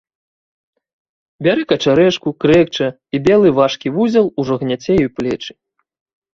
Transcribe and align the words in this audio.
Бярэ 1.47 1.63
качарэжку, 1.73 2.29
крэкча, 2.45 2.87
і 3.17 3.21
белы 3.29 3.47
важкі 3.61 3.95
вузел 4.01 4.27
ужо 4.43 4.53
гняце 4.65 4.93
ёй 5.03 5.09
плечы. 5.21 5.53